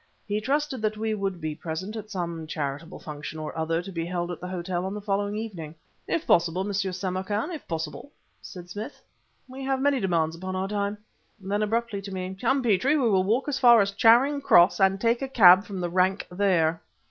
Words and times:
He 0.27 0.41
trusted 0.41 0.81
that 0.81 0.97
we 0.97 1.11
should 1.11 1.39
be 1.39 1.53
present 1.53 1.95
at 1.95 2.09
some 2.09 2.47
charitable 2.47 2.97
function 2.97 3.37
or 3.37 3.55
other 3.55 3.83
to 3.83 3.91
be 3.91 4.03
held 4.03 4.31
at 4.31 4.39
the 4.39 4.47
hotel 4.47 4.83
on 4.83 4.95
the 4.95 4.99
following 4.99 5.35
evening. 5.35 5.75
"If 6.07 6.25
possible, 6.25 6.65
M. 6.65 6.73
Samarkan 6.73 7.51
if 7.51 7.67
possible," 7.67 8.11
said 8.41 8.67
Smith. 8.67 8.99
"We 9.47 9.63
have 9.63 9.79
many 9.79 9.99
demands 9.99 10.35
upon 10.35 10.55
our 10.55 10.67
time." 10.67 10.97
Then, 11.39 11.61
abruptly, 11.61 12.01
to 12.01 12.11
me: 12.11 12.35
"Come, 12.41 12.63
Petrie, 12.63 12.97
we 12.97 13.11
will 13.11 13.23
walk 13.23 13.47
as 13.47 13.59
far 13.59 13.79
as 13.79 13.91
Charing 13.91 14.41
Cross 14.41 14.79
and 14.79 14.99
take 14.99 15.21
a 15.21 15.27
cab 15.27 15.65
from 15.65 15.79
the 15.81 15.89
rank 15.91 16.25
there." 16.31 16.81